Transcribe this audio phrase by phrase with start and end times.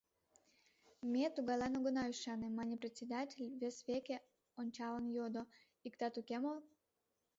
[1.11, 4.17] Ме тугайлан огына ӱшане,— мане председатель, вес веке
[4.59, 5.41] ончалын йодо:—
[5.87, 6.53] Иктат уке мо?